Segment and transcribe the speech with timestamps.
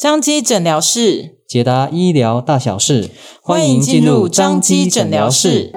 [0.00, 3.10] 彰基诊疗室解答医疗大小事，
[3.42, 5.74] 欢迎进入张基诊疗室。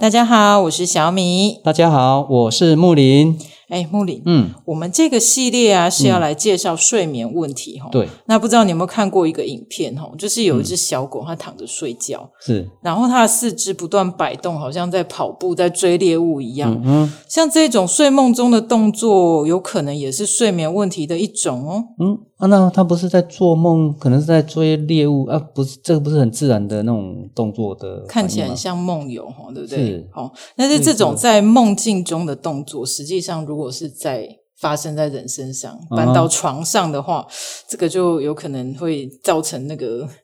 [0.00, 1.60] 大家好，我是小米。
[1.62, 3.38] 大家好，我是木林。
[3.68, 7.92] 哎，木林，嗯，我们这个系列啊是要来介绍睡眠问题哈、嗯。
[7.92, 10.10] 对，那不知道你有没有看过一个影片哈？
[10.16, 16.72] 就是有一只小狗，它躺着睡觉，是，然后它的四肢不断摆动，好像在跑步，在追猎物一样。
[16.84, 21.84] 嗯嗯，像这种睡梦中的动作，有可能也是睡眠问题的一种哦。
[21.98, 22.18] 嗯。
[22.36, 25.38] 啊，那它不是在做梦，可能是在追猎物啊？
[25.54, 29.78] 不是，这个不是很自然的那种动作的，看起来很像梦游哈，对不对？
[29.78, 34.28] 是，好，但是这种在梦境中的动作，实际上如果是在
[34.60, 37.64] 发生在人身上，搬到床上的话，uh -huh.
[37.68, 40.08] 这个就有可能会造成那个。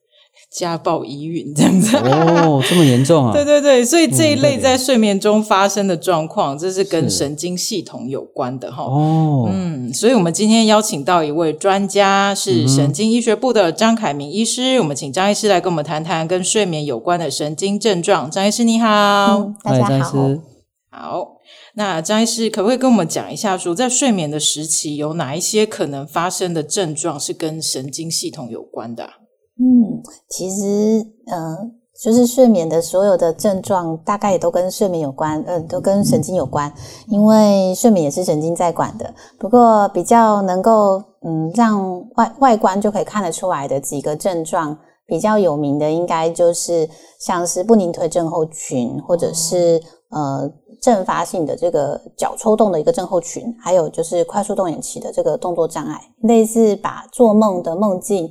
[0.51, 3.33] 家暴疑云这样子哦，这么严重啊？
[3.33, 8.83] 对 对对，所以这一类在睡眠中发生的状况，这是跟神经系统有关的哈。
[8.83, 14.79] 哦，嗯，所以我们今天邀请到一位专家，是神经医学部的张凯明医师。
[14.81, 18.31] 我们请张医师来跟我们谈谈跟睡眠有关的神经症状。
[18.31, 18.87] 张医师你好。
[18.87, 20.19] 嗯，大家好。
[20.91, 21.29] 好，
[21.75, 29.05] 那张医师可不可以跟我们讲一下，说在睡眠的时期有哪一些可能发生的症状是跟神经系统有关的？
[29.59, 31.57] 嗯，其实，呃，
[32.03, 36.73] 就是睡眠的所有的症状，大概也都跟睡眠有关，嗯、都跟神经有关，
[37.09, 39.15] 因为睡眠也是神经在管的。
[39.39, 46.89] 不过，比较能够，嗯，让外外观就可以看得出来的几个症状，比较有名的，应该就是
[47.21, 50.51] 像是不宁腿症候群，或者是呃
[50.83, 58.31] 阵发性的这个脚抽动的一个症候群，还有就是快速动眼期的这个动作障碍，类似把做梦的梦境。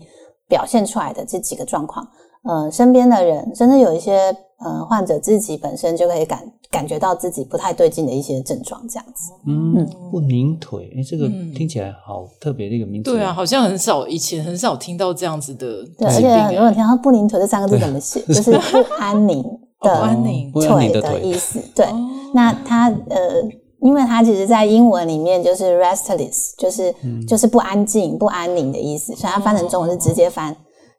[0.52, 2.06] 表现出来的这几个状况，
[2.44, 9.32] 呃，身边的人甚至有一些呃患者自己本身就可以感感觉到自己不太对劲的一些症状，这样子。
[9.48, 13.10] 嗯，不拧腿，哎，这个听起来好特别的一个名字。
[13.10, 15.86] 对啊，好像很少以前很少听到这样子的。
[15.98, 19.42] 对，而且很多人听到不宁腿这三个字怎么写，就是不安宁
[19.80, 21.62] 的腿的意思。
[21.74, 21.86] 对，
[22.34, 23.50] 那它呃。
[23.84, 30.56] 因为它其实，在英文里面就是 restless，就是、嗯、就是不安静、不安宁的意思，所以它翻成中文是直接翻。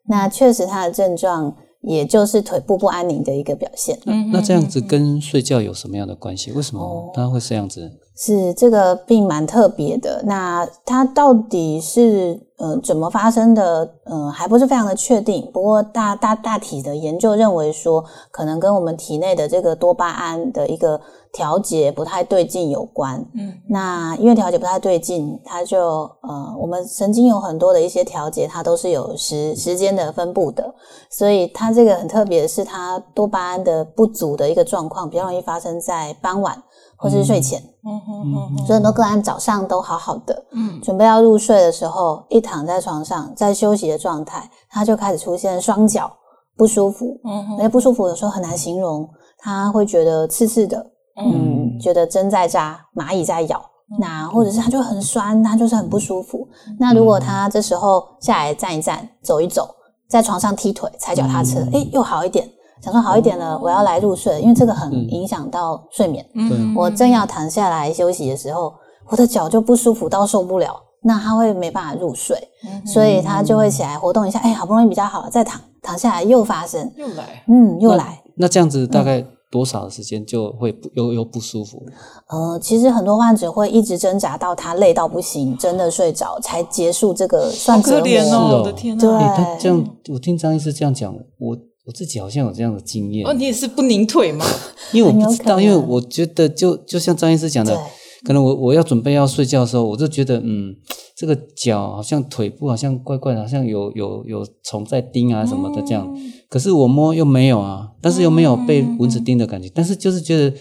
[0.09, 3.97] 那确实，它的症状也就是腿部不安宁的一个表现。
[4.05, 6.51] 嗯，那这样子跟睡觉有什么样的关系？
[6.51, 7.89] 为什么他会这样子？
[8.15, 10.21] 是这个病蛮特别的。
[10.25, 13.89] 那它到底是呃怎么发生的？
[14.05, 15.49] 呃，还不是非常的确定。
[15.53, 20.99] 不过大大大体的研究认为说，可能跟我们体内的这个多巴胺的一个。
[21.33, 30.71] 调节不太对劲有关，嗯，那因为调节不太对劲，它就呃，我们神经有很多的一些调节，它都是有时时间的分布的，
[31.09, 36.55] 所以它这个很特别的是，它多巴胺的不足的一个状况，比较容易发生在傍晚
[37.03, 46.09] 或是睡前，嗯嗯嗯，所以很多个案早上都好好的，嗯，准备要入睡的时候，一躺在床上在休息的状态，他就开始出现双脚
[46.55, 50.91] 不舒服，嗯，而且不舒服有时候很难形容，他会觉得刺刺的。
[51.15, 53.61] 嗯，觉得针在扎，蚂蚁在咬，
[53.99, 56.47] 那或者是他就很酸，他就是很不舒服。
[56.79, 59.69] 那如果他这时候下来站一站，走一走，
[60.09, 62.49] 在床上踢腿、踩脚踏车，诶、欸，又好一点。
[62.83, 66.25] 想说好一点了，我要来入睡，因为这个很影响到睡眠。
[66.35, 68.73] 嗯，我正要躺下来休息的时候，
[69.09, 72.37] 我的脚就不舒服到受不了，那他会没办法入睡，
[72.85, 74.37] 所以他就会起来活动一下。
[74.39, 78.21] 哎、欸，好不容易比较好了，再躺躺下来又发生，又来，嗯，又来。
[78.35, 79.27] 那，那这样子大概、嗯。
[79.53, 81.79] 多少的时间就会不又又不舒服？
[82.27, 87.99] 呃，其实很多患者会一直挣扎到他累到不行，真的睡着才结束这个算折磨。
[87.99, 89.01] 可怜哦，我的天哪！
[89.01, 91.55] 对，欸、他这样，我听张医师这样讲，我
[91.85, 93.27] 我自己好像有这样的经验。
[93.27, 94.45] 哦，你也是不拧腿吗？
[94.93, 97.77] 因为我不知道，因为我觉得就就像张医师讲的，
[98.23, 100.75] 可能我我要准备要睡觉的时候，我就觉得嗯，
[101.15, 106.09] 这个脚好像腿部好像怪怪的，好像有有有虫在叮啊什么的这样。
[106.15, 110.55] 嗯可是我摸又没有啊，但是又没有被蚊子叮的感觉，嗯、但是就是觉得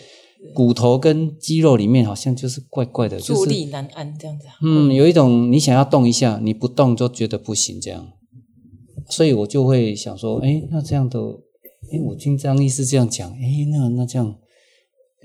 [0.54, 4.46] 骨头跟肌肉里面好像就是怪怪的，就是坐立难安这样子。
[4.62, 8.06] 嗯，有一种你想要动一下，你不动就觉得不行这样，
[9.12, 11.18] 所以我就会想说，哎，那这样的，
[11.92, 14.34] 哎，我听张医师这样讲，哎，那那这样。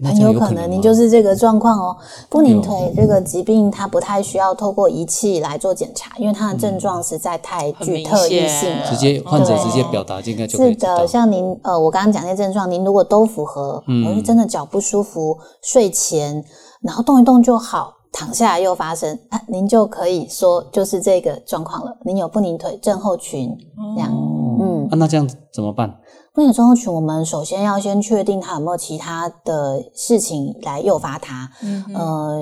[0.04, 1.98] 很有可能您就是这个状况哦。
[2.30, 8.88] 不宁腿这个疾病，它不太需要透过仪器来做检查，因为它的症状实在太具特异性了。
[8.88, 10.74] 直接患者直接表达就应该就可以。
[10.74, 16.45] 是的，像您呃，我刚刚讲那些症状，您如果都符合，嗯，我是真的脚不舒服，睡前
[16.81, 21.98] 然后动一动就好，躺下来又发生，啊，您就可以说就是这个状况了。
[22.04, 23.56] 您有不宁腿症候群，
[23.95, 24.12] 这样，
[24.59, 26.00] 嗯，啊，那这样怎么办？
[26.33, 31.50] 不宁腿症候群，我们首先要先确定他有没有其他的事情来诱发他。
[31.62, 32.39] 嗯，呃，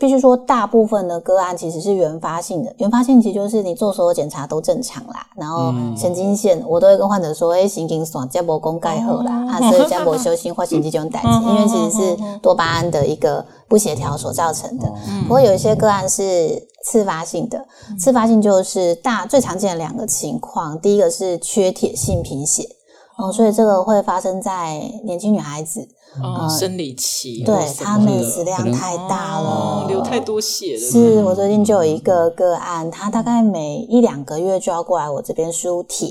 [0.00, 2.74] 必须说，大部分的个案其实是原发性的。
[2.78, 14.92] 原发性其实就是你做所有检查都正常啦，然后神经线我都会跟患者说：“哎，神经线接驳功盖好啦，啊，所以接驳修心或神经这种代谢，因为其实是多巴胺的一个不协调所造成的。
[15.22, 17.64] 不过有一些个案是次发性的，
[17.96, 22.68] 次发性就是大最常见的两个情况，第一个是缺铁性贫血，
[23.18, 25.86] 哦，所以这个会发生在年轻女孩子。
[26.22, 30.80] 哦，生理期，对，她们食量太大了，流太多血了。
[30.80, 36.08] 是我最近就有一个个案，她大概每一两个月就要过来我这边输铁，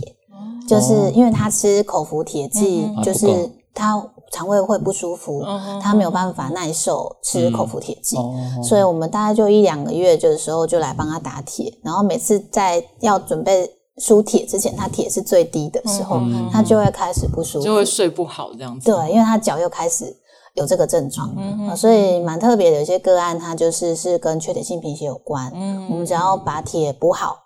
[0.68, 3.28] 就是因为她吃口服铁剂，就是
[3.74, 4.02] 她
[4.32, 5.44] 肠胃会不舒服，
[5.82, 8.18] 她没有办法耐受吃口服铁剂，
[8.64, 13.77] 所以我们大概就一两个月的时候就来帮她打铁，然后每次在要准备。
[14.00, 18.92] 输铁之前，他铁是最低的时候，嗯、他就会开始不舒服，就会睡不好这样子。
[18.92, 20.16] 对，因为他脚又开始
[20.54, 21.36] 有这个症状，
[21.76, 22.78] 所以蛮特别的。
[22.80, 25.52] 有些个案，他就是是跟缺铁性贫血有关。
[25.56, 27.38] 嗯、我们只要把铁补好，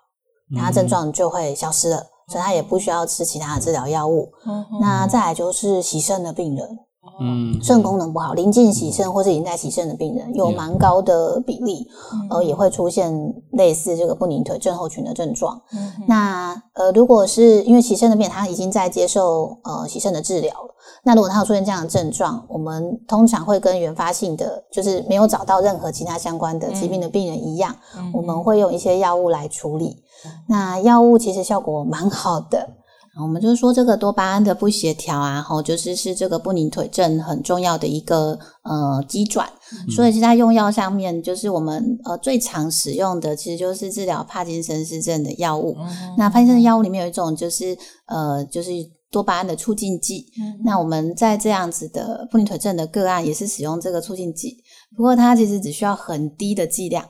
[0.56, 4.30] 他症状就会消失了，嗯、所以他也不需要吃其他的治疗药物。
[4.46, 6.78] 嗯、那再来就是洗肾的病人。
[7.22, 11.86] 嗯，肾功能不好，临近洗肾或是已经在洗肾的病人，有蛮高的比例，
[12.28, 13.12] 呃，也会出现
[13.52, 15.60] 类似这个不宁腿症候群的症状。
[15.72, 20.74] 嗯，那呃，如果是因为洗肾的病人，他已经在接受呃洗肾的治疗了，
[21.04, 27.76] 那如果他有出现这样的症状，我们通常会跟原发性的，就是没有找到任何其他相关的疾病的病人一样，
[28.12, 30.02] 我们会用一些药物来处理。
[30.48, 32.68] 那药物其实效果蛮好的。
[33.20, 39.46] 我们就是说，这个多巴胺的不协调啊，吼，就是是这个不宁腿症很重要的一个呃机转。
[39.70, 45.76] 嗯、所以，其实在用药上面，就是我们呃最常使用的，其实就是治疗帕金森氏症的药物。
[45.78, 47.76] 嗯、那帕金森的药物里面有一种，就是
[48.06, 48.70] 呃，就是
[49.10, 50.24] 多巴胺的促进剂。
[50.40, 54.56] 嗯、那我们在这样子的不宁腿症的个案，也是使用这个促进剂，
[54.96, 57.04] 不过它其实只需要很低的剂量。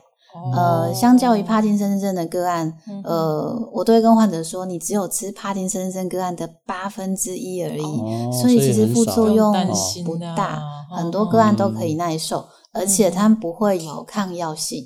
[0.55, 9.53] 呃，相较于帕金森症的个案，呃，我都会跟患者说，你只有吃帕金森症个案的八分之一而已，所以其实副作用
[10.03, 10.59] 不大，
[10.95, 12.43] 很多个案都可以耐受，
[12.73, 14.83] 而且它不会有抗药性，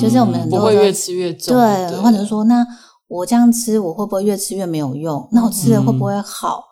[0.00, 1.56] 就是我们很多不会越吃越重。
[1.56, 2.66] 对，患者说，那
[3.06, 5.28] 我这样吃，我会不会越吃越没有用？
[5.30, 6.64] 那我吃了会不会好？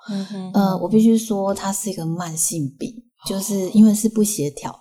[0.52, 2.92] 呃，我必须说，它是一个慢性病，
[3.28, 4.74] 就是因为是不协调，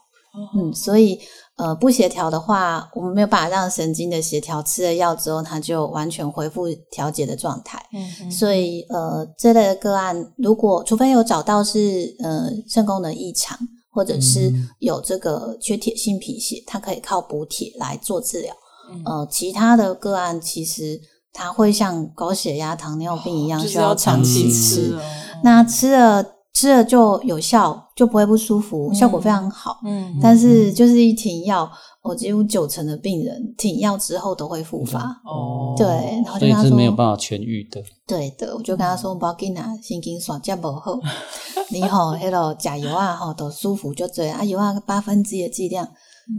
[0.56, 1.20] 嗯，所以。
[1.58, 7.84] 呃，不协调的话，我们没有办法让神经的协调，吃了药之后，它就完全恢复调节的状态。
[7.94, 13.58] 嗯，所以呃，这类的个案，如果除非有找到是呃肾功能异常，
[13.90, 18.54] 或者是有这个缺铁性贫血，它可以靠补铁来做治疗。
[18.94, 21.02] 嗯、呃，其他的个案其实
[21.34, 24.94] 它会像高血压、糖尿病一样，需要长期吃。
[24.94, 25.02] 哦、
[25.44, 26.37] 那吃了。
[26.58, 29.80] 吃了就有效，就不会不舒服，效果非常好。
[29.86, 31.72] 嗯，但是就是一停药，
[32.02, 35.02] 我几乎九成的病人停药之后都会复发。
[35.24, 35.86] 哦，对，
[36.26, 37.80] 然后就跟他说，所以是没有办法痊愈的。
[38.08, 41.00] 对的，我就跟他说，不要紧啊，神经爽这不好，
[41.70, 45.88] 你吼，迄个加油啊，吼都舒服就对啊，油啊八分之一的剂量，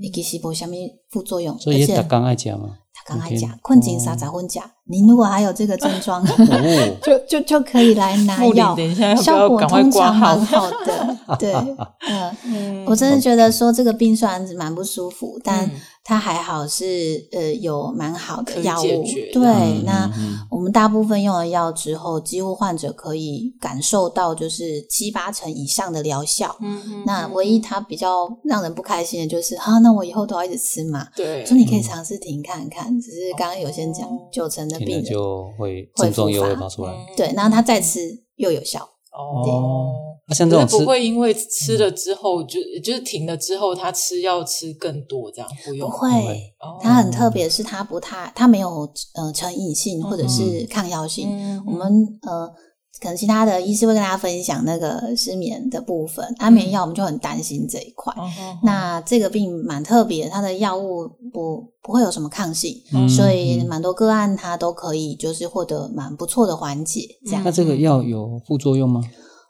[0.00, 0.74] 你其实没什么
[1.10, 2.70] 副作用，所以也大刚爱加吗？
[3.06, 6.24] 刚爱讲困境啥杂混假，您如果还有这个症状，
[7.02, 8.76] 就就就可以来拿药，
[9.16, 11.16] 效果通常蛮好的。
[11.38, 11.52] 对，
[12.44, 15.70] 嗯，我真的觉得说这个病虽然蛮不舒服，但
[16.08, 19.04] 它还好是呃有蛮好的药物。
[19.30, 20.10] 对，那
[20.50, 26.56] 我们大部分用了药之后，几乎患者可以感受到就是七八成以上的疗效。
[26.62, 31.06] 嗯，那唯一它比较让人不开心的就是，啊，那我以后都要一直吃嘛？
[31.14, 32.98] 对，所以你可以尝试停看看。
[32.98, 38.00] 只是刚刚有先讲，九成的病人就会症状又会跑出来，对，然后他再吃
[38.36, 38.80] 又有效
[39.12, 40.07] 哦。
[40.28, 45.90] 那像这种不会因为吃了之后就就是停了之后，他吃药吃更多这样不用？
[45.90, 51.28] 不会，它很特别，是它不太，它没有呃成瘾性或者是抗药性。
[51.66, 52.52] 我们呃。
[53.00, 58.12] 可能其他的医师会跟大家分享那个失眠的部分，安眠药我们就很担心这一块。
[58.18, 67.06] 嗯、那这个病蛮特别，它的药物不不会有什么抗性，嗯、所以蛮多个案它都可以就是获得蛮不错的缓解。
[67.24, 69.00] 这样，那这个药有副作用吗？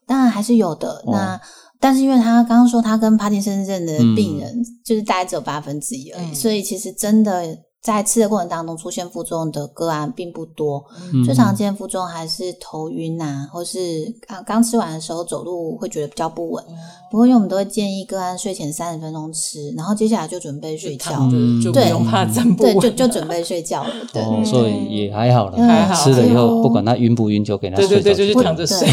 [0.09, 0.91] 当然还是有的。
[1.07, 1.41] 哦、那
[1.79, 4.53] 但是因为他刚刚说他跟帕金森症的病人
[4.85, 7.57] 就是大概只有八分之一而已，嗯、所以其实真的。
[7.81, 16.63] 在吃的过程当中出现副作用的个案并不多，嗯、最常见副作用还是头晕啊，或是刚刚吃完的时候走路会觉得比较不稳。
[16.69, 16.75] 嗯、
[17.11, 21.31] 不过因为我们都会建议个案睡前三十分钟吃，然后接下来就准备睡觉，
[21.63, 23.91] 就不用怕站不稳，对，就就准备睡觉了。
[24.13, 25.95] 对，哦、所以也还好了，还好。
[25.95, 27.95] 吃了以后不管他晕不晕，就给他睡觉。
[27.95, 28.89] 对对对，就躺着睡。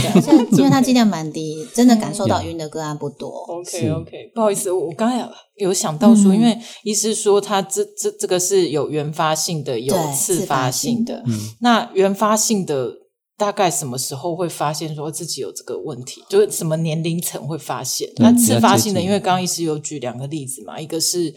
[0.51, 3.30] 因为 他剂量蛮低，真的感受到晕的个案不多。
[3.48, 11.24] OK OK，不好意思，我刚才有想到说，嗯、因为医师说他这这这个是有原发性的，有次发性的。
[11.25, 12.91] 嗯，那原发性的
[13.38, 16.21] 大概什么时候会发现说自己有这个问题？
[16.29, 18.09] 就是什么年龄层会发现？
[18.17, 21.33] 那次发性的，因为刚刚医师有举两个例子嘛，一个是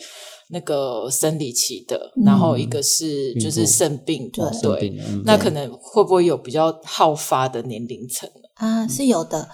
[0.51, 4.51] 那个生理期的，嗯、然后一个是就是肾病的。
[4.61, 8.89] 对，对嗯、那可能会不会有比较好发的年龄层啊？
[8.89, 9.49] 是有的。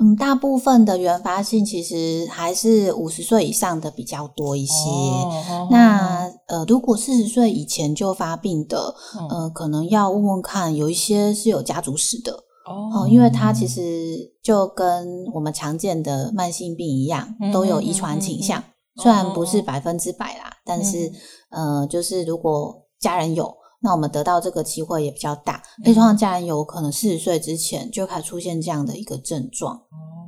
[0.00, 4.88] 嗯，大部分的原发性其实还是五十岁以上的比较多一些。
[4.88, 12.32] 哦、那呃，如果四十岁以前就发病的，嗯、呃，可能要问问看，有一些是有家族史的
[12.66, 18.64] 哦、呃，因为它其实就跟我们常见的慢性病一样，都有遗传倾向，嗯嗯。
[18.96, 21.12] 嗯、虽然不是百分之百啦，嗯、但是
[21.50, 23.59] 呃，就是如果家人有。
[23.82, 29.74] 那我们得到这个机会也比较大，所以通常家人有可能四十岁之前就开始出现这样的一个症状。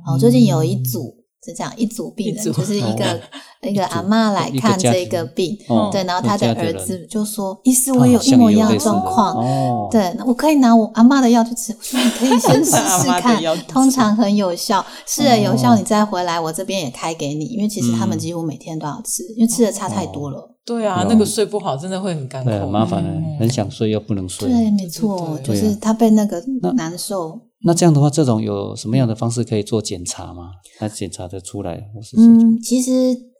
[0.05, 1.23] 哦，最近有一组。
[1.45, 3.21] 是这样一组病人，就是一 个
[3.69, 5.57] 一个阿嬷来看这个病，
[5.91, 17.43] 对，然后他的儿子就说：“医师，我有一模一样的状况，对，我可以拿我阿嬷的药去吃。”我说：“你可以先 试试看，通常很有效，试了有效，你再回来，我这边也开给你。
[17.47, 20.52] 因为其实他们几乎每天都要吃，因为吃的差太多了。
[20.65, 24.47] 对啊，那个睡不好真的会很干口，很麻烦的，很想睡又不能睡。
[24.47, 26.41] 对，没错，就是他被那个
[26.75, 30.51] 难受。”那这样的话，这种有什么样的方式可以做检查吗？
[30.79, 31.81] 他检查的出来？
[32.17, 32.91] 嗯，其实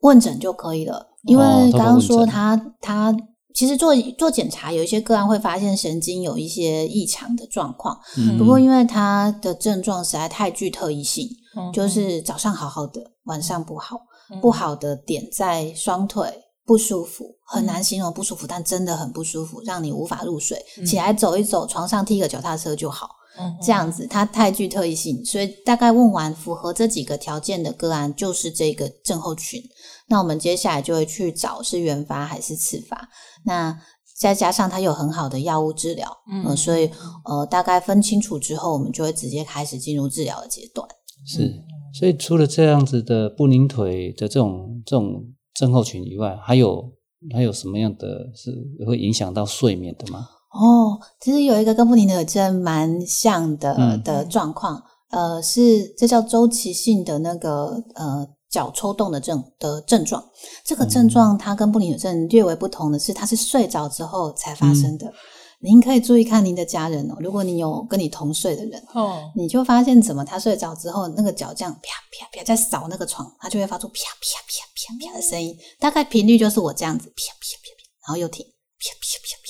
[0.01, 3.15] 问诊就可以了，因为刚刚说他、哦、他
[3.53, 7.98] 其实做做检查，有一些个案会发现神经有一些异常的状况。
[8.18, 11.27] 嗯，不过因为他的症状实在太具特异性，
[11.58, 13.98] 嗯、就是早上好好的，晚上不好，
[14.34, 16.25] 嗯、不好的点在双腿
[16.65, 20.58] 不舒服，很难形容不舒服，但真的很不舒服，让你无法入睡。
[20.77, 23.10] 嗯、起来走一走，床上踢个脚踏车就好。
[23.65, 29.60] 这样子，它太具特异性，所以大概问完符合这几个条件的个案，就是这个症候群。
[30.08, 33.10] 那我们接下来就会去找是原发还是次发。
[33.43, 33.75] 那
[34.20, 36.91] 再加上它有很好的药物治疗，嗯、呃，所以
[37.25, 40.88] 呃，大概分清楚之后，我们就会直接开始进入治疗的阶段。
[41.25, 41.51] 是，
[41.91, 46.91] 所以除了这样子的不宁腿的这种这种症候群以外，还有
[47.33, 48.51] 还有什么样的是
[48.86, 50.27] 会影响到睡眠的吗？
[50.51, 60.24] 哦，其实有一个跟布林的症蛮像的、嗯、的状况，呃，是这叫周期性的那个呃脚抽动的症的症状。
[60.63, 65.07] 这个症状它跟不宁腿症略微不同的是，它是睡着之后才发生的。
[65.07, 65.13] 嗯、
[65.63, 79.43] 您可以注意看您的家人哦，如果你有跟你同睡的人，哦，你就发现怎么他睡着之后，那个脚这样啪啪啪在扫那个床，他就会发出啪啪啪啪啪的声音，大概频率就是我这样子啪啪啪啪，然后又停啪啪啪啪。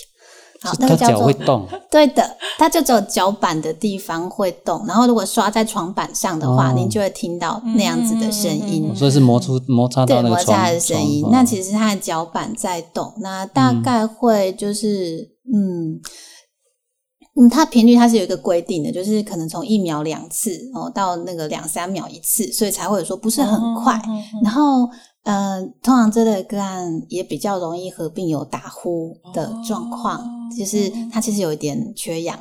[0.63, 4.81] 好，那个脚会动， 对的，它就只有脚板的地方会动。
[4.87, 11.27] 然后如果刷在床板上的话，您就会听到那样子的声音，所以是摩出摩擦到那个床，摩擦的声音。
[11.29, 15.99] 那其实它的脚板在动，那大概会就是嗯
[17.35, 24.01] 嗯，它频率它是有一个规定的，就是可能从一秒两次哦到那个两三秒一次，所以才会说不是很快。
[24.41, 24.87] 然后。
[25.23, 30.25] 嗯、呃，通常这类个案也比较容易合并有打呼的状况，哦、
[30.57, 32.37] 就是它其实有一点缺氧，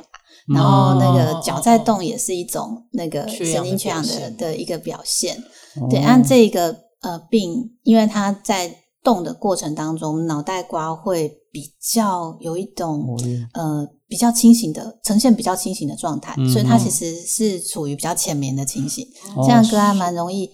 [0.49, 5.37] 嗯、然后那个脚在动也是一种那个神经缺氧的的一个表现。
[5.81, 13.17] 哦、对，按这个呃病，因为它在动的过程当中，脑袋瓜会比较有一种、哦、
[13.53, 20.49] 呃比较清醒的呈现比较清醒的状态，嗯、所以它其实是处于比较浅眠的情形，哦、这样个案蛮容易。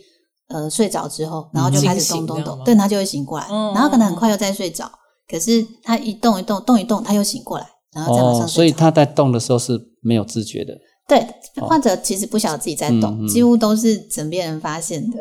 [0.50, 4.92] 呃，睡着之后，然后就开始动动动，对，他就会醒过来，然后可能很快又再睡着，
[5.30, 8.54] 可是他一动一动，动一动，他又醒过来，然后再马上睡着。
[8.54, 10.74] 所以他在动的时候是没有知觉的。
[11.08, 11.24] 对，
[11.62, 15.20] 患者其实不晓得自己在动，几乎都是枕边人发现的。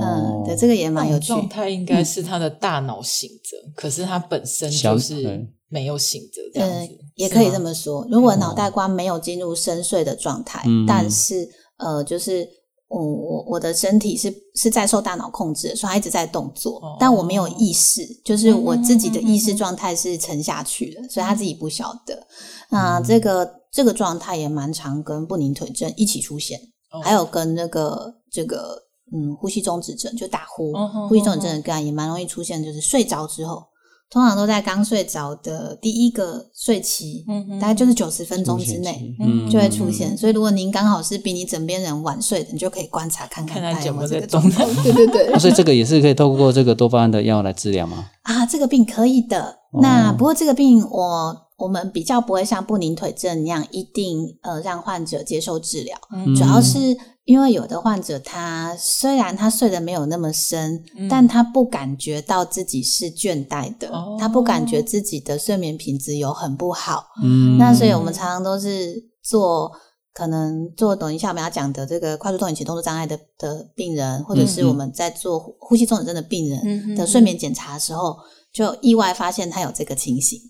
[0.00, 1.26] 嗯，对，这个也蛮有趣。
[1.26, 8.06] 状态应该是他的大脑醒着，可是他本身就是没有醒着，这样子也可以这么说。
[8.10, 12.48] 如果脑袋瓜没有进入深睡的状态，但是呃，就是。
[12.92, 22.26] 我我我的身体是是在受大脑控制的，所以它一直在动作，哦、但我没有意识，就是我自己的意识状态是沉下去的，嗯、所以他自己不晓得。
[22.68, 26.60] 那、嗯、这个这个状态也蛮常跟不宁腿症一起出现，
[26.92, 28.76] 哦、还有跟那个这个
[29.10, 33.64] 嗯呼吸中止症，就打呼，哦、呼吸中止症的个案也蛮容易出现，就是睡着之后。
[34.12, 40.14] 通常都在刚睡着的第一个睡期，嗯嗯，大概就是九十分钟之内，嗯，就会出现。
[40.14, 44.66] 所以如果您刚好是比你枕边人晚睡的，你就可以观察看看他有没有这个状态。
[44.84, 45.38] 对对对。
[45.38, 48.10] 所以这个也是可以透过这个多巴胺的药来治疗吗？
[48.24, 49.56] 啊，这个病可以的。
[49.80, 55.96] 那不过这个病我我们比较不会像不宁腿症一样一定呃让患者接受治疗，
[56.36, 67.04] 主要是因为有的患者他虽然他睡得没有那么深，嗯、但他不感觉到自己是倦怠的，哦、他不感觉自己的睡眠品质有很不好。
[67.22, 69.70] 嗯，那所以我们常常都是做
[70.12, 78.16] 可能做等一下我们要讲的这个快速动眼期动作障碍的的病人，或者是我们在做呼吸中止症的病人的睡眠检查的时候，
[78.52, 80.40] 就意外发现他有这个情形。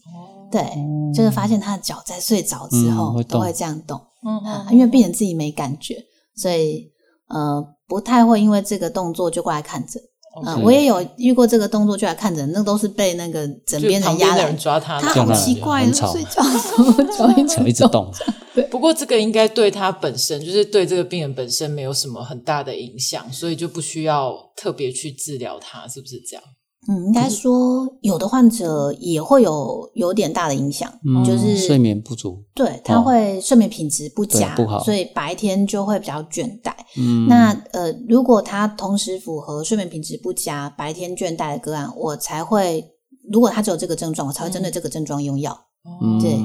[0.50, 0.71] 对，
[1.14, 5.97] 就是发现他的脚在睡着之后、嗯、都会这样动，嗯、啊，因为病人自己没感觉，
[6.34, 6.90] 所以
[7.28, 10.00] 呃不太会因为这个动作就过来看诊。
[10.46, 18.10] 嗯我也有遇过这个动作就来看诊，那都是被那个枕边人压的人抓他，他好奇怪，睡觉的时候 脚一直一直动。
[18.54, 26.42] 对，不过这个应该对他本身，就是对这个病人本身没有什么很大的影响，所以就不需要特别去治疗他，是不是这样？
[26.88, 36.72] 嗯，应该说有的患者也会有有点大的影响，嗯、就是睡眠不足，对，他会睡眠品质不佳，哦、不好，所以白天就会比较倦怠。
[36.98, 42.84] 嗯，那呃，如果他同时符合睡眠品质不佳、白天倦怠的个案，我才会，
[43.30, 45.56] 如果他只有这个症状，我才会针对这个症状用药。
[46.02, 46.38] 嗯，对。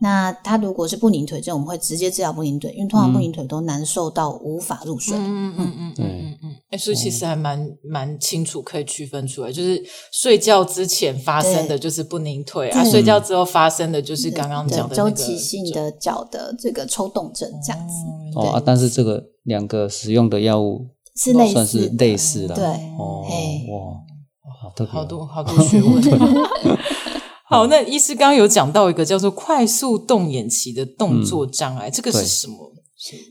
[0.00, 5.16] 那他如果是不宁腿症，我们会直接治疗不宁腿，因为通常不宁腿都难受到无法入睡。
[5.16, 6.21] 嗯嗯嗯嗯嗯
[6.78, 17.94] 所以其实还蛮蛮清楚，可以区分出来，就是睡觉之前发生的就是不宁腿啊，睡觉之后发生的就是刚刚讲的周期性的脚的这个抽动症这样子。
[18.34, 20.86] 哦啊，但是这个两个使用的药物
[21.16, 22.54] 是类似，算是类似的。
[22.54, 26.02] 对，哦，哇，好特别，好多好多学问。
[27.50, 32.72] 好，那医师刚刚有讲到一个叫做快速动眼期的动作障碍，嗯、这个是什么？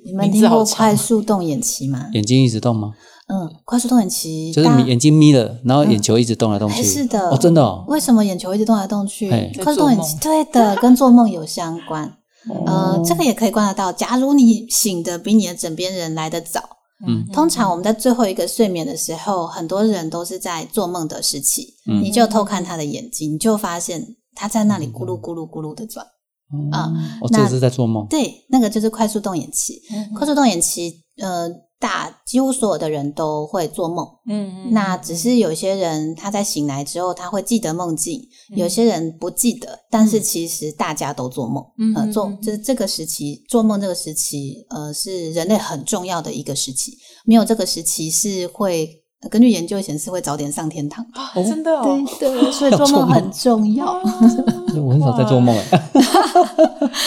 [0.05, 2.09] 你们听过快速动眼期吗？
[2.13, 2.91] 眼睛一直动吗？
[3.31, 6.81] 嗯，快速动眼期就是眼睛眯了，然后眼球一直动来动去。
[6.81, 7.85] 嗯、是的，哦，真的哦。
[7.87, 9.29] 为什么眼球一直动来动去？
[9.63, 12.17] 快速动眼期，对的，跟做梦有相关。
[12.65, 16.61] 呃，这个也可以观察到，假如你醒的比你的枕边人来得早。
[17.07, 21.75] 嗯，通常我们在最后一个睡眠的时候，很多人都是在做梦的时期。
[21.87, 26.05] 嗯，你就偷看他的眼睛，你就发现他在那里咕噜咕噜咕噜的转。
[26.71, 28.05] 啊，我这是在做梦。
[28.07, 29.81] 对，那个就是快速动眼期。
[30.15, 34.07] 快速动眼期，呃，大几乎所有的人都会做梦。
[34.29, 38.19] 嗯，那只是有些人他在醒来之后，他会记得梦境；
[38.55, 39.79] 有些人不记得。
[39.89, 41.63] 但是其实大家都做梦。
[41.77, 46.97] 嗯，呃，做就是这个时期做梦这个时期，呃，是人类很重要的一个时期。
[47.25, 49.00] 没有这个时期是会。
[49.29, 51.31] 根据研究显示，会早点上天堂啊！
[51.35, 53.93] 真的哦，对对，所以做梦很重要。
[54.83, 55.91] 我很少在做梦哎。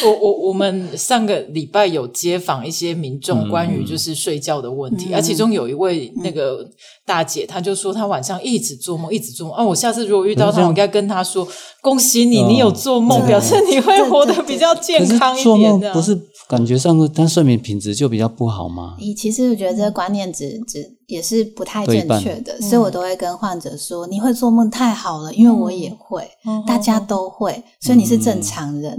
[0.04, 6.64] 我我我们上个礼拜有接访一些民众，关于就是睡觉的问题，而其中有一位那个
[7.04, 9.64] 大姐，她就说她晚上一直做梦，一直做梦啊！
[9.64, 11.46] 我下次如果遇到她，我应该跟她说：
[11.82, 15.92] 恭喜你，你有做梦，表示你会活得比较健康一点。
[15.92, 16.14] 不是
[16.48, 18.96] 感觉上，但睡眠品质就比较不好吗？
[18.98, 20.94] 你其实我觉得这个观念只只。
[21.06, 26.26] 也是不太正确的，所以我都会跟患者说：“你会做梦太好了，因为我也会，
[26.66, 28.98] 大家都会，所以你是正常人。”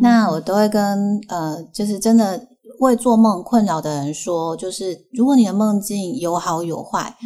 [0.00, 2.40] 那我都会跟呃，就是真的
[2.78, 7.16] 为做梦困扰的人说，就是如果你的梦境有好有坏，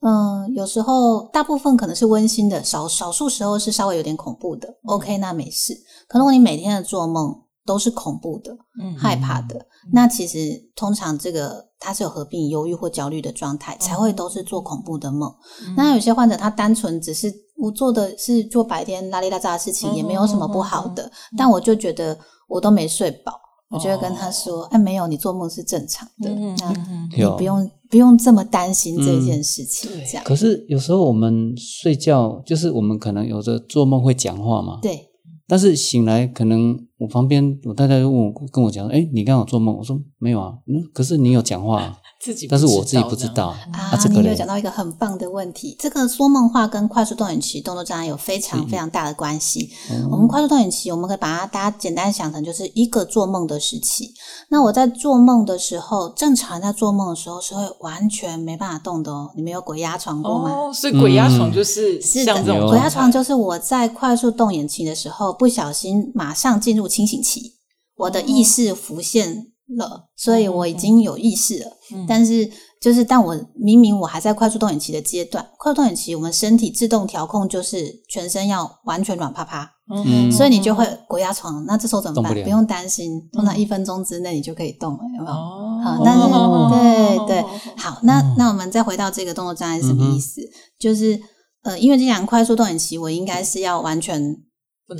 [0.00, 4.66] 嗯，有时候大部分可能是温馨的，少少数时候是稍微有点恐怖的。
[4.86, 5.74] OK，那没事。
[6.08, 8.56] 可如果你每天的做梦都是恐怖的、
[8.96, 11.64] 害怕的，那其实通常这个。
[11.86, 15.30] 他是有合并忧郁或焦虑的状态，才会都是做恐怖的梦。
[15.66, 21.02] 嗯、那有些患者他单纯只是我做的是做白天拉里拉扎的事情，嗯、也没有什么不好的。
[21.02, 23.32] 嗯、但我就觉得我都没睡饱，
[23.70, 26.72] 嗯、我就会跟他说：“哎，没有，你做梦是正常的，嗯、那
[27.18, 29.90] 你不用不用这么担心这件事情。
[29.92, 30.24] 嗯”这样。
[30.24, 34.78] 可是有时候我们睡觉，就是我们可能有的做梦会讲话嘛。
[34.80, 35.10] 对。
[35.54, 39.76] 但是醒来，可能我旁边我太太问我，跟我讲，哎，你刚好做梦？
[39.76, 41.96] 我说没有啊，嗯，可是你有讲话。
[42.24, 43.94] 自己，但是我自己不知道啊。
[44.00, 49.70] 这个你有讲到一个很棒的问题，这个说梦话跟快速动眼期动作障碍有非常非常大的关系。
[50.10, 54.14] 我们快速动眼期，我们可以把它大家简单想成就是一个做梦的时期。
[54.48, 59.30] 那我在做梦的时候，正常在做梦的时候是会完全没办法动的哦。
[59.36, 60.50] 你们有鬼压床过吗？
[60.50, 67.52] 哦，所以鬼压床就是像这种鬼压床，就是我在快速动眼期的时候，不小心马上进入清醒期，
[67.96, 71.70] 我的意识浮现了，所以我已经有意识了，
[72.08, 72.50] 但是。
[72.84, 79.66] 就是，但我明明我还在快速动眼期的阶段，快速动眼期，我们身体自动调控就是全身要完全软趴趴，
[80.04, 81.64] 嗯，所以你就会鬼压床。
[81.64, 82.34] 那这时候怎么办？
[82.34, 85.34] 不，不用担心，通常一分钟之内你就可以动了，有没有？
[85.34, 87.44] 哦，好，但是、哦、对对，
[87.82, 90.42] 好，那那我们再回到这个动作障碍是什么意思？
[90.42, 91.18] 嗯、就是
[91.62, 94.36] 呃，因为既然快速动眼期，我应该是要完全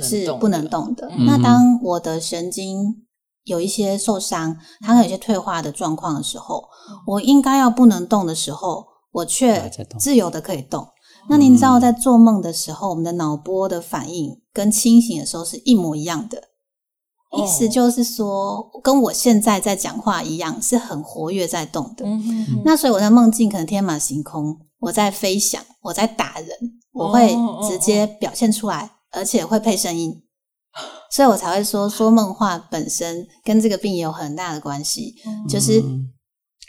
[0.01, 1.07] 是不能动的。
[1.15, 3.04] 嗯、那当我的神经
[3.45, 6.65] 有一些受伤，他有一些退化的状况的时候，
[7.07, 10.87] 我应该要不能动的时候，我却自由的可以动。
[11.27, 16.39] 那您知道，在做梦的时候，我们的脑波的反应跟清醒的时候是一模一样的，
[17.37, 22.05] 意思就是说，跟我现在在讲话一样，是很活跃在动的。
[22.63, 26.49] 那所以我在梦境可能天马行空，我在飞翔，我在打人，
[26.93, 27.35] 我会
[27.67, 30.21] 直接表现出来，而且会配声音，
[31.11, 35.15] 所以我才会说，说梦话本身跟这个病也有很大的关系，
[35.47, 35.83] 就是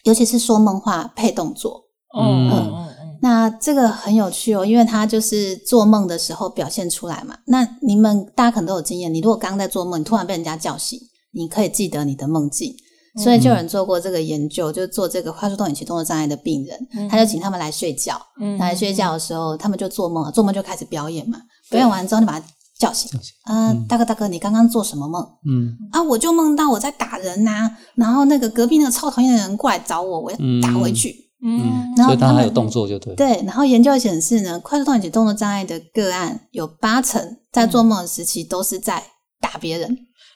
[0.05, 1.85] 尤其是说梦话配动作，
[2.19, 2.87] 嗯。
[3.23, 7.39] 那这个很有趣哦，因为他就是做梦的时候表现出来嘛。
[7.47, 11.01] 那你们大家可能都有经验，你如果刚刚在做梦，你突然被人家叫醒，
[11.33, 12.77] 你可以记得你的梦境。
[13.25, 18.21] 所以就有人做过这个研究，就做这个快速动眼期动作障碍的病人，他就请他们来睡觉。
[18.59, 21.41] 来睡觉的时候，他们就做梦，做梦就开始表演嘛。
[21.71, 22.47] 表演完之后，你把他
[22.79, 23.11] 叫醒。
[23.45, 25.23] 啊，大哥大哥，你刚刚做什么梦？
[25.47, 31.25] 嗯，啊，我就梦到我在打人呐，然后那个隔壁那个超讨厌的人过来找我，我要打回去。
[31.45, 33.15] 嗯，然后所以他还有动作就对。
[33.15, 39.03] 对，然后研究显示呢，快速动眼期动作障碍的个案有八成在做梦的时期都是在
[39.41, 39.91] 打别人，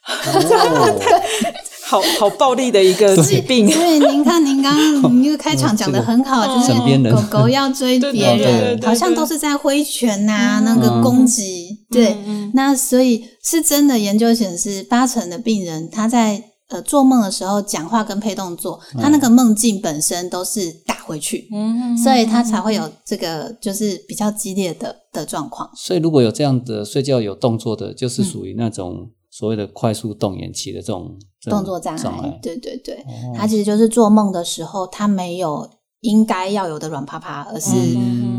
[0.07, 1.01] 哦、
[1.91, 3.69] 好好暴力的一个疾病。
[3.69, 11.69] 所以您看，您刚刚您那个开场讲的很好，哦、就是狗狗要追别人，好像都是在挥拳呐、啊，那个攻击。
[11.71, 12.17] 嗯、对，
[12.55, 16.45] 那所以是真的研究显示，八成的病人他在。
[16.71, 25.69] 呃，做梦的时候讲话跟配动作，他那个梦境本身都是打回去，嗯，所以他才会有这个就是比较激烈的的状况。
[25.75, 32.39] 所以如果有这样的睡觉有动作的，就是属于那种所谓的快速动眼期的这种动作障碍。
[32.43, 33.05] 对对对，
[33.37, 35.69] 他其实就是做梦的时候，他没有
[36.01, 37.71] 应该要有的软趴趴，而是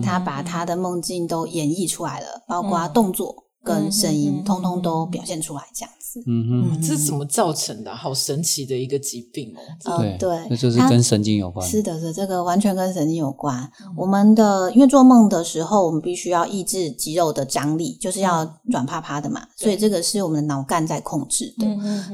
[0.04, 6.22] 他把他的梦境都演绎出来了，包括动作跟声音，通通都表现出来这样子。
[6.26, 7.96] 嗯哼，这是怎么造成的？
[7.96, 9.98] 好神奇的一个疾病哦！
[9.98, 11.66] 对对，那就是跟神经有关。
[11.66, 13.72] 是的，是这个完全跟神经有关。
[13.96, 21.66] 我们的因为做梦的时候，我们必须要抑制肌肉的张力，就是要软趴趴的嘛，所以这个是我们的脑干在控制的。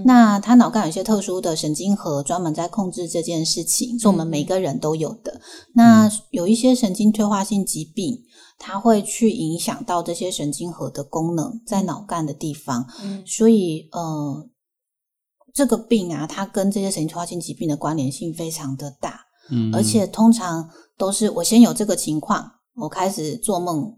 [0.05, 5.41] 那他脑干有一些特殊的神经核，专门在控制这件事情，是我们每个人都有的。
[5.73, 8.21] 那有一些神经退化性疾病。
[8.59, 14.49] 它会去影响到这些神经核的功能，在脑干的地方，嗯、所以呃，
[15.53, 20.67] 这个病啊，它跟这些神经退化性疾病的关联性非常的大，嗯，而且通常
[20.97, 23.95] 都是我先有这个情况，我开始做梦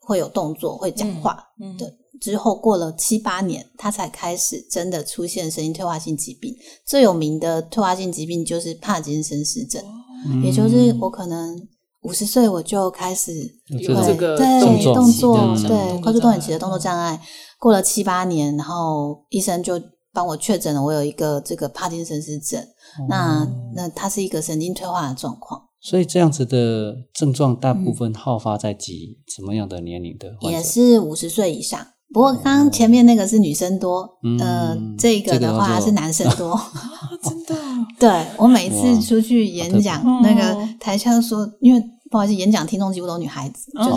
[0.00, 6.52] 会有动作，会讲话，嗯，的之后过了七八年，他才开始真的出现神经退化性疾病。
[6.84, 9.84] 最有名的退化性疾病就是帕金森氏症，
[10.26, 11.68] 嗯、也就是我可能。
[12.02, 13.32] 五十岁我就开始
[13.68, 14.60] 有这个对
[14.94, 15.36] 动作，
[15.66, 17.20] 对快速动眼期的动作障碍，
[17.58, 19.80] 过了七八年，然后医生就
[20.12, 22.60] 帮我确诊了，我有一个这个帕金森氏症。
[22.60, 25.60] 嗯、那那它是一个神经退化的状况。
[25.82, 30.28] 所以这样子的症状大部分好发在几什么样的年龄的？
[30.40, 31.86] 也是五十岁以上。
[32.12, 36.60] 不过刚刚前面那个是女生多，嗯、呃，这个的话是男生多。
[37.22, 37.54] 真的？
[37.98, 43.90] 对，我每次出去演讲，那个台下说，因为不好意思，演讲听众几乎都女孩子，就是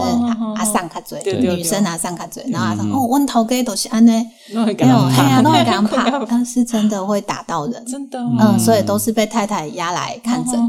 [0.55, 4.11] 阿上卡嘴，女生阿上卡嘴，然后阿上哦，问头给都是安呢，
[4.53, 10.59] 没有，哎呀，都会敢怕， 但是真的会打到人，真的，嗯，所以都是被太太压来看诊，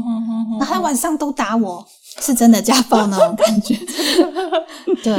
[0.59, 1.85] 那他晚上都打我，
[2.19, 3.77] 是真的家暴那种感觉，
[5.03, 5.13] 对。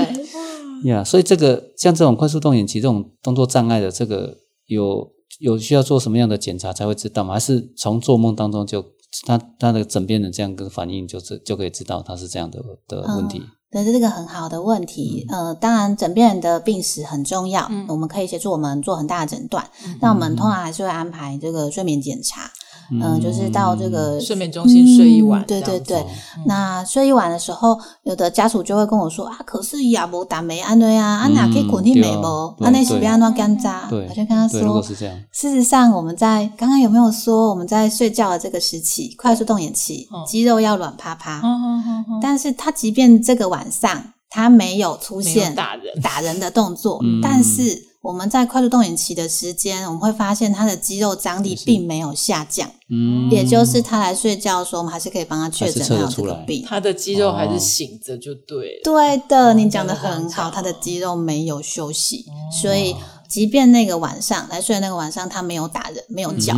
[0.84, 4.34] 呀，yeah, 所以这个像这种快速动眼期这种动作障碍的，这个
[4.66, 7.34] 有有需要做什么样的检查才会知道吗？
[7.34, 8.84] 还是从做梦当中就
[9.26, 13.42] 他他的枕边人这样个反应，就是就可以知道他是这样的的问题？
[13.70, 15.26] 这是这个很好的问题。
[15.28, 19.68] 嗯、呃，当然枕边人的病史很重要，嗯、我们可以协助我们做很大的诊断。
[20.00, 22.50] 那、嗯、我们通常还是会安排这个睡眠检查。
[22.90, 26.04] 嗯，就是到这个睡眠中心睡一晚，对对对。
[26.46, 32.54] 那睡一晚的时候，有的家属就会跟我说啊，可是也无打没安对啊，安哪可以捆定没无？
[32.60, 33.88] 安那是不要那干渣。
[33.90, 41.42] 我就跟他说，事实上我们在刚刚有没有说我们在睡觉的这个时期，快速动眼期，肌肉要软趴趴。
[42.22, 47.95] 但是他即便这个晚上他没有出现打人打人的动作，但是。
[48.06, 58.80] 我们在快速动眼期的时间，我们会发现他的肌肉张力并没有下降，嗯，也就是他来睡觉的时候，我们还是可以帮他确诊他有这个病，他的肌肉还是醒着就对了。
[58.84, 62.24] 对的，你讲的很好，他的肌肉没有休息，
[62.62, 62.94] 所以
[63.28, 66.54] 即便那个晚上来睡的那个晚上他没有打人，没有叫，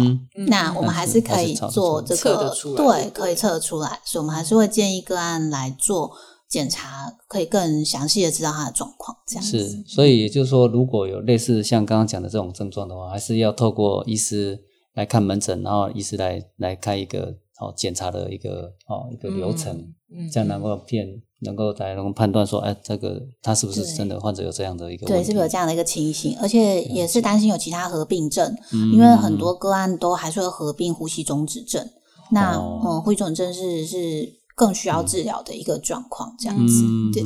[0.49, 6.13] 那我们还是可以做这个，对，可以测得出来，所以我们还是会建议个案来做。
[6.49, 14.59] 检查可以更详细的知道他的状况，这样子是，所以也就是说，如果有类似像刚刚讲的这种症状的话，还是要透过医师
[14.95, 19.77] 来看门诊，然后医师来来开一个哦检查的一个哦一个流程，
[20.11, 21.07] 嗯嗯、这样能够骗
[21.43, 25.07] 能够才能够判断说，哎，这个他是不是真的患者有这样的一个？
[25.07, 26.37] 对，是不是有这样的一个情形？
[26.41, 31.85] 而且也是担心有其他合并症，嗯、因为很多个案都还是会合并呼吸中止症。
[31.85, 31.93] 嗯、
[32.33, 36.83] 那嗯，呼吸中止症是是更需要治疗的一个状况，这样子。
[36.85, 37.23] 嗯、对。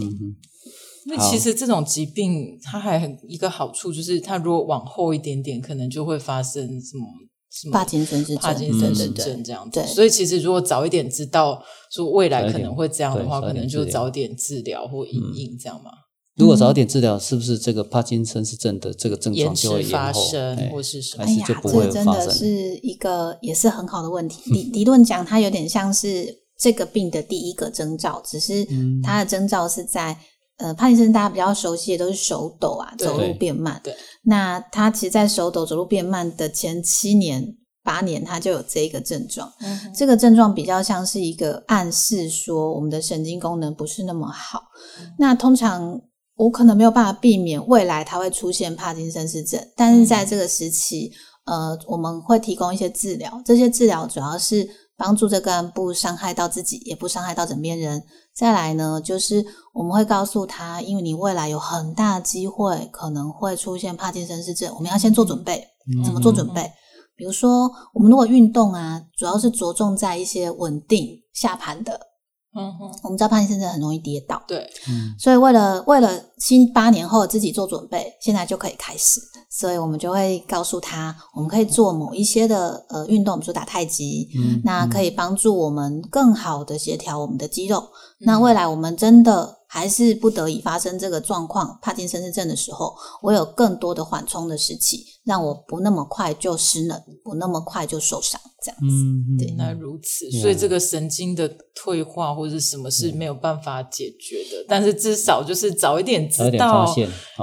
[1.07, 7.05] 那其实这种疾病它还很一个好处，就是它如果往后一点点，可能就会发生什么
[7.51, 9.81] 什么帕金森氏症、帕金森氏症这样子。
[9.81, 15.90] 对，所以其实如果早一点知道说未来可能会这样的话，可能就早点治疗或隐隐这样嘛。
[16.37, 21.25] 如果早一点治疗，是不是这个帕金森氏症的这个症状就会发生，或是什么？
[21.25, 24.40] 哎呀，这真的是一个也是很好的问题。
[24.55, 28.64] 理理论讲，它有点像是这个病的第一个征兆，只是
[29.03, 30.16] 它的征兆是在。
[30.59, 33.81] 呃，帕金森大家比较熟悉的都是手抖啊，走路变慢。
[33.83, 39.51] 对，那他其实，在手抖、走路变慢的前七年、八年，他就有这个症状。
[39.61, 44.62] 嗯哼，这个症状比较像是一个暗示，说我们的神经功能不是那么好。
[45.01, 46.01] 嗯、那通常
[46.37, 51.11] 我可能没有办法避免未来它会出现帕金森氏症，但是在这个时期，
[51.46, 53.42] 嗯、呃，我们会提供一些治疗。
[53.44, 58.02] 这些治疗主要是帮助这个人不伤害到自己，也不伤害到枕边人。
[58.35, 65.66] 再来呢，就是我们会告诉他，因为你未来有很大的机会可能会出现帕金森氏症，我们要先做准备。
[66.05, 66.70] 怎么做准备？
[67.16, 72.12] 比如说，我们如果运动啊，主要是着重在一些稳定下盘的。
[72.55, 74.43] 嗯哼，我们知道帕金森症很容易跌倒。
[74.47, 79.21] 对，嗯，所以为了为了七八年后自己做准备，现在就可以开始。
[79.51, 87.79] 所以我们就会告诉他，我们可以做某一些的呃运动，比如说打太极，嗯，那可以帮助我们更好的协调我们的肌肉。
[88.21, 98.87] 嗯，那未来我们真的还是不得已发生这个状况，帕金森氏症的时候，我有更多的缓冲的时期，让我不那么快就失能，不那么快就受伤，这样子。
[98.87, 100.31] 嗯，对，原来如此。
[100.31, 106.95] 所以这个神经的退化或者什么是没有办法解决的，但是至少就是早一点知道，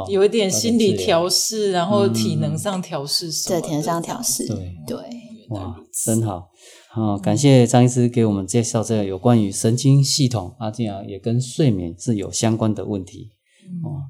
[0.08, 2.08] 有一点心理调试，然后。
[2.10, 3.60] 体能上调试什么？
[3.60, 4.46] 对，体能上调试。
[4.46, 4.98] 对对，
[5.50, 6.50] 哇，真好。
[6.92, 13.30] 好，感谢张医师给我们介绍这个有关于神经系统啊，这样也跟睡眠是有相关的问题。
[13.84, 14.10] 哦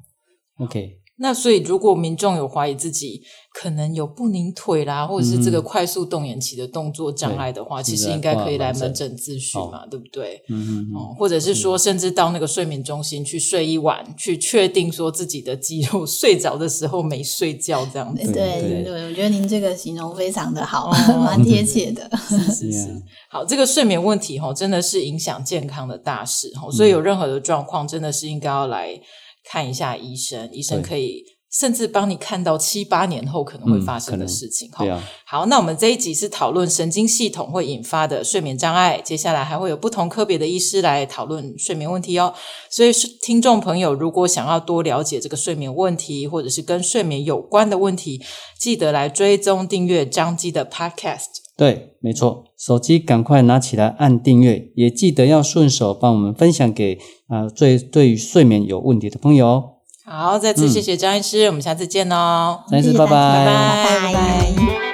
[0.64, 0.99] ，OK。
[1.22, 3.20] 那所以，如果民众有怀疑自己
[3.52, 10.42] 可能有不宁腿啦，或者是这个快速动眼期的动作障碍的话，其实应该可以来门诊咨询嘛，对不对？
[10.48, 11.14] 嗯嗯。
[11.18, 18.32] 或者是说，甚至到那个睡眠中心去睡一晚，去确定说自己的肌肉 睡着的时候没睡觉这样子。
[18.32, 20.90] 对对对，我觉得您这个形容非常的好，
[21.22, 22.10] 蛮贴切的。
[22.30, 23.02] 是是是。
[23.28, 28.98] 好，这个睡眠问题哈，真的是影响健康的大事哈，所以有任何的状况，真的是应该要来。
[29.44, 34.70] 看一下医生，医生可以甚至帮你看到七八年后可能会发生的事情。
[34.72, 34.84] 好，
[35.26, 42.32] 好，那我们这一集是讨论神经系统会引发的睡眠障碍，接下来还会有不同科别的医师来讨论睡眠问题哦。
[42.70, 48.22] 所以，听众朋友如果想要多了解这个睡眠问题，或者是跟睡眠有关的问题，
[48.56, 51.49] 记得来追踪订阅张基的 Podcast。
[51.60, 59.74] 对，没错，手机赶快拿起来按订阅，也记得要顺手帮我们分享给啊、呃、最对于睡眠有问题的朋友。
[60.06, 62.60] 好，再次谢谢张医师，嗯、我们下次见哦。
[62.70, 63.84] 张医师，拜拜，拜拜。
[63.84, 64.89] 拜拜拜拜。